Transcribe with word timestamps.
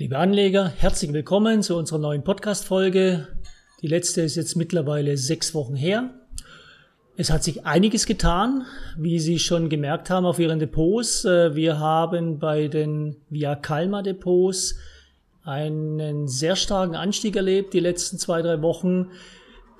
Liebe 0.00 0.16
Anleger, 0.16 0.68
herzlich 0.68 1.12
willkommen 1.12 1.60
zu 1.60 1.76
unserer 1.76 1.98
neuen 1.98 2.22
Podcast-Folge. 2.22 3.26
Die 3.82 3.88
letzte 3.88 4.20
ist 4.20 4.36
jetzt 4.36 4.54
mittlerweile 4.54 5.16
sechs 5.16 5.54
Wochen 5.54 5.74
her. 5.74 6.14
Es 7.16 7.32
hat 7.32 7.42
sich 7.42 7.66
einiges 7.66 8.06
getan, 8.06 8.64
wie 8.96 9.18
Sie 9.18 9.40
schon 9.40 9.68
gemerkt 9.68 10.08
haben 10.08 10.24
auf 10.24 10.38
Ihren 10.38 10.60
Depots. 10.60 11.24
Äh, 11.24 11.56
wir 11.56 11.80
haben 11.80 12.38
bei 12.38 12.68
den 12.68 13.16
Via 13.28 13.56
Calma 13.56 14.02
Depots 14.02 14.76
einen 15.42 16.28
sehr 16.28 16.54
starken 16.54 16.94
Anstieg 16.94 17.34
erlebt 17.34 17.74
die 17.74 17.80
letzten 17.80 18.18
zwei, 18.18 18.40
drei 18.40 18.62
Wochen. 18.62 19.10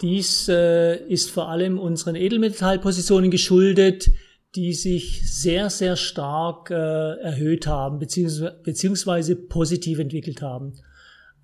Dies 0.02 0.48
äh, 0.48 0.96
ist 0.96 1.30
vor 1.30 1.48
allem 1.48 1.78
unseren 1.78 2.16
Edelmetallpositionen 2.16 3.30
geschuldet, 3.30 4.10
die 4.54 4.72
sich 4.72 5.30
sehr, 5.30 5.70
sehr 5.70 5.96
stark 5.96 6.70
äh, 6.70 6.74
erhöht 6.74 7.66
haben, 7.66 7.98
beziehungsweise, 7.98 8.60
beziehungsweise 8.62 9.36
positiv 9.36 9.98
entwickelt 9.98 10.42
haben. 10.42 10.74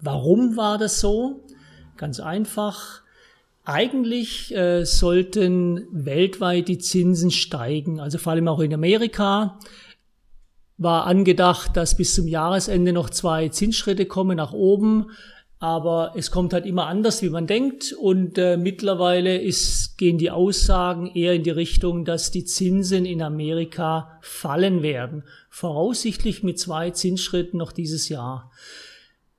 Warum 0.01 0.57
war 0.57 0.79
das 0.79 1.01
so? 1.01 1.45
Ganz 1.97 2.21
einfach. 2.21 3.03
Eigentlich 3.65 4.55
äh, 4.55 4.85
sollten 4.85 5.87
weltweit 5.91 6.69
die 6.69 6.79
Zinsen 6.79 7.31
steigen, 7.31 8.01
also 8.01 8.19
vor 8.19 8.33
allem 8.33 8.49
auch 8.49 8.61
in 8.61 8.75
Amerika 8.75 9.59
war 10.77 11.07
angedacht, 11.07 11.77
dass 11.77 11.97
bis 11.97 12.15
zum 12.15 12.27
Jahresende 12.27 12.93
noch 12.93 13.11
zwei 13.11 13.49
Zinsschritte 13.49 14.07
kommen 14.07 14.37
nach 14.37 14.53
oben 14.53 15.11
aber 15.59 16.13
es 16.17 16.31
kommt 16.31 16.53
halt 16.53 16.67
immer 16.67 16.87
anders, 16.87 17.23
wie 17.23 17.31
man 17.31 17.47
denkt. 17.47 17.93
Und 17.93 18.37
äh, 18.39 18.57
mittlerweile 18.57 19.41
ist, 19.41 19.97
gehen 19.97 20.19
die 20.19 20.31
Aussagen 20.31 21.07
eher 21.07 21.35
in 21.35 21.43
die 21.43 21.51
Richtung, 21.51 22.05
dass 22.05 22.31
die 22.31 22.45
Zinsen 22.45 23.07
in 23.07 23.23
Amerika 23.23 24.19
fallen 24.21 24.83
werden. 24.83 25.25
Voraussichtlich 25.49 26.43
mit 26.43 26.59
zwei 26.59 26.91
Zinsschritten 26.91 27.59
noch 27.59 27.73
dieses 27.73 28.09
Jahr. 28.09 28.51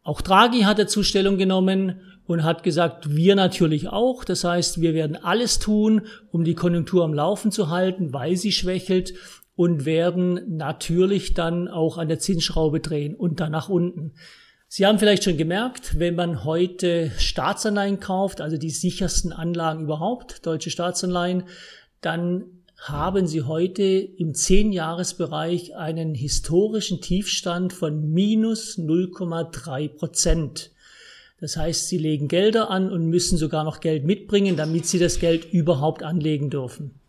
Auch 0.04 0.22
Draghi 0.22 0.62
hat 0.62 0.80
dazu 0.80 1.04
Stellung 1.04 1.38
genommen 1.38 2.02
und 2.28 2.44
hat 2.44 2.64
gesagt, 2.64 3.16
wir 3.16 3.36
natürlich 3.36 3.90
auch. 3.90 4.24
Das 4.24 4.44
heißt, 4.44 4.82
wir 4.82 4.94
werden 4.94 5.16
alles 5.16 5.60
tun, 5.60 6.08
um 6.32 6.44
die 6.44 6.56
Konjunktur 6.56 7.04
am 7.04 7.14
Laufen 7.14 7.52
zu 7.52 7.70
halten, 7.70 8.14
weil 8.14 8.36
sie 8.36 8.52
schwächelt 8.52 9.14
und 9.56 9.86
werden 9.86 10.58
natürlich 10.58 11.34
dann 11.34 11.68
auch 11.68 11.98
an 11.98 12.08
der 12.08 12.20
Zinsschraube 12.20 12.80
drehen 12.80 13.16
und 13.16 13.40
dann 13.40 13.52
nach 13.52 13.70
unten. 13.70 14.14
Sie 14.78 14.86
haben 14.86 15.00
vielleicht 15.00 15.24
schon 15.24 15.38
gemerkt, 15.38 16.00
wenn 16.00 16.16
man 16.16 16.44
heute 16.44 17.10
Staatsanleihen 17.18 18.02
kauft, 18.02 18.42
also 18.42 18.58
die 18.58 18.72
sichersten 18.72 19.32
Anlagen 19.32 19.86
überhaupt, 19.86 20.46
deutsche 20.46 20.70
Staatsanleihen, 20.70 21.44
dann 22.02 22.44
haben 22.76 23.26
Sie 23.26 23.44
heute 23.44 23.84
im 23.84 24.34
10-Jahres-Bereich 24.34 25.78
einen 25.78 26.14
historischen 26.14 27.00
Tiefstand 27.00 27.72
von 27.72 28.12
minus 28.12 28.78
0,3 28.78 29.88
Prozent. 29.96 30.72
Das 31.40 31.56
heißt, 31.56 31.88
Sie 31.88 31.98
legen 31.98 32.28
Gelder 32.28 32.70
an 32.70 32.92
und 32.92 33.06
müssen 33.06 33.38
sogar 33.38 33.64
noch 33.64 33.80
Geld 33.80 34.04
mitbringen, 34.04 34.58
damit 34.58 34.88
Sie 34.88 35.00
das 35.00 35.22
Geld 35.22 35.46
überhaupt 35.54 36.04
anlegen 36.04 36.50
dürfen. 36.50 37.00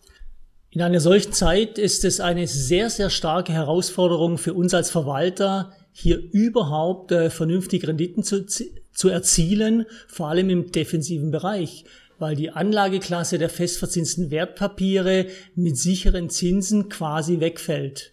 In 0.70 0.83
einer 0.83 1.01
solchen 1.01 1.33
Zeit 1.33 1.78
ist 1.78 2.05
es 2.05 2.20
eine 2.20 2.47
sehr, 2.47 2.91
sehr 2.91 3.11
starke 3.11 3.53
Herausforderung 3.53 4.39
für 4.39 4.55
uns 4.55 4.73
als 4.73 4.89
Verwalter, 4.89 5.73
hier 5.98 6.19
überhaupt 6.30 7.11
äh, 7.11 7.30
vernünftige 7.30 7.89
Renditen 7.89 8.22
zu, 8.22 8.44
zu 8.44 9.08
erzielen, 9.08 9.86
vor 10.08 10.28
allem 10.28 10.50
im 10.50 10.70
defensiven 10.70 11.30
Bereich, 11.30 11.86
weil 12.19 12.36
die 12.36 12.50
Anlageklasse 12.50 13.39
der 13.39 13.48
festverzinsten 13.48 14.30
Wertpapiere 14.30 15.24
mit 15.55 15.78
sicheren 15.78 16.28
Zinsen 16.28 16.91
quasi 16.91 17.41
wegfällt. 17.41 18.12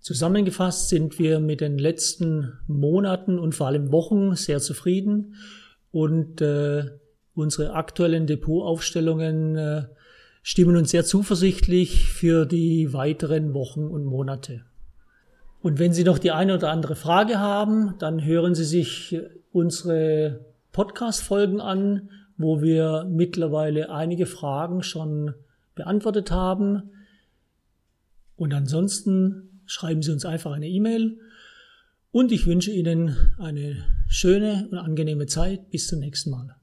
Zusammengefasst 0.00 0.90
sind 0.90 1.18
wir 1.18 1.40
mit 1.40 1.62
den 1.62 1.78
letzten 1.78 2.58
Monaten 2.66 3.38
und 3.38 3.54
vor 3.54 3.68
allem 3.68 3.90
Wochen 3.90 4.36
sehr 4.36 4.60
zufrieden 4.60 5.36
und 5.90 6.42
äh, 6.42 6.84
unsere 7.34 7.72
aktuellen 7.72 8.26
Depotaufstellungen 8.26 9.56
äh, 9.56 9.82
stimmen 10.42 10.76
uns 10.76 10.90
sehr 10.90 11.06
zuversichtlich 11.06 12.10
für 12.10 12.44
die 12.44 12.92
weiteren 12.92 13.54
Wochen 13.54 13.86
und 13.86 14.04
Monate. 14.04 14.67
Und 15.60 15.78
wenn 15.78 15.92
Sie 15.92 16.04
noch 16.04 16.18
die 16.18 16.30
eine 16.30 16.54
oder 16.54 16.70
andere 16.70 16.94
Frage 16.94 17.38
haben, 17.38 17.94
dann 17.98 18.24
hören 18.24 18.54
Sie 18.54 18.64
sich 18.64 19.18
unsere 19.52 20.44
Podcast-Folgen 20.72 21.60
an, 21.60 22.10
wo 22.36 22.62
wir 22.62 23.04
mittlerweile 23.08 23.90
einige 23.90 24.26
Fragen 24.26 24.82
schon 24.82 25.34
beantwortet 25.74 26.30
haben. 26.30 26.90
Und 28.36 28.54
ansonsten 28.54 29.62
schreiben 29.66 30.02
Sie 30.02 30.12
uns 30.12 30.24
einfach 30.24 30.52
eine 30.52 30.68
E-Mail. 30.68 31.18
Und 32.12 32.30
ich 32.30 32.46
wünsche 32.46 32.70
Ihnen 32.70 33.16
eine 33.38 33.84
schöne 34.08 34.68
und 34.70 34.78
angenehme 34.78 35.26
Zeit. 35.26 35.70
Bis 35.70 35.88
zum 35.88 35.98
nächsten 35.98 36.30
Mal. 36.30 36.54